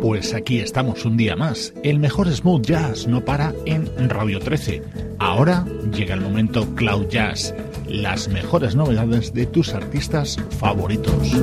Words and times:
Pues 0.00 0.32
aquí 0.32 0.60
estamos 0.60 1.04
un 1.04 1.18
día 1.18 1.36
más. 1.36 1.74
El 1.82 1.98
mejor 1.98 2.32
smooth 2.32 2.62
jazz 2.64 3.06
no 3.06 3.22
para 3.22 3.52
en 3.66 3.86
Radio 4.08 4.40
13. 4.40 4.82
Ahora 5.18 5.66
llega 5.92 6.14
el 6.14 6.22
momento 6.22 6.66
Cloud 6.74 7.08
Jazz, 7.08 7.54
las 7.86 8.28
mejores 8.28 8.74
novedades 8.74 9.34
de 9.34 9.44
tus 9.44 9.74
artistas 9.74 10.38
favoritos. 10.58 11.34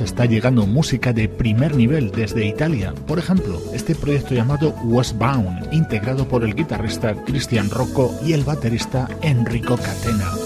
Está 0.00 0.26
llegando 0.26 0.66
música 0.66 1.12
de 1.12 1.28
primer 1.28 1.74
nivel 1.74 2.10
desde 2.10 2.46
Italia. 2.46 2.94
Por 3.06 3.18
ejemplo, 3.18 3.60
este 3.72 3.94
proyecto 3.94 4.34
llamado 4.34 4.74
Westbound, 4.84 5.72
integrado 5.72 6.26
por 6.28 6.44
el 6.44 6.54
guitarrista 6.54 7.14
Cristian 7.24 7.70
Rocco 7.70 8.14
y 8.24 8.32
el 8.32 8.44
baterista 8.44 9.08
Enrico 9.22 9.76
Catena. 9.76 10.45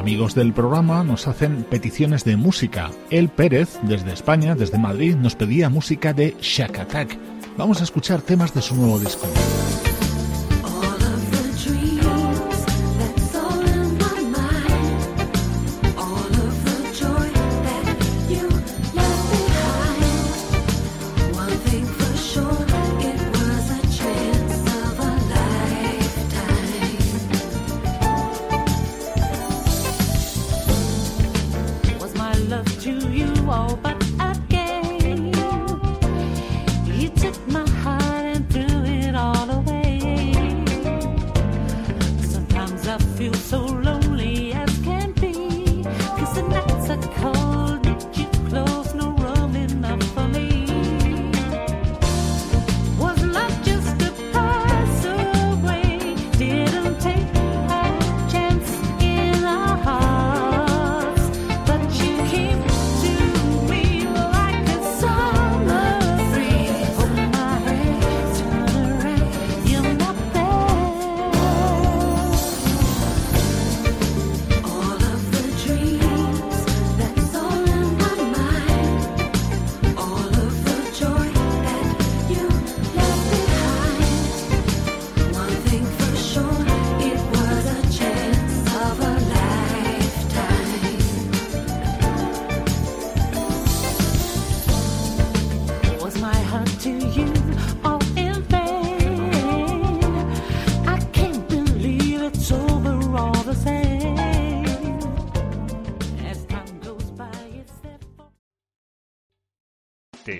Amigos 0.00 0.34
del 0.34 0.54
programa 0.54 1.04
nos 1.04 1.28
hacen 1.28 1.62
peticiones 1.62 2.24
de 2.24 2.36
música. 2.36 2.90
El 3.10 3.28
Pérez, 3.28 3.78
desde 3.82 4.14
España, 4.14 4.54
desde 4.54 4.78
Madrid, 4.78 5.14
nos 5.14 5.36
pedía 5.36 5.68
música 5.68 6.14
de 6.14 6.34
Shack 6.40 6.78
Attack. 6.78 7.18
Vamos 7.58 7.82
a 7.82 7.84
escuchar 7.84 8.22
temas 8.22 8.54
de 8.54 8.62
su 8.62 8.74
nuevo 8.74 8.98
disco. 8.98 9.28
feel 43.32 43.40
so 43.40 43.69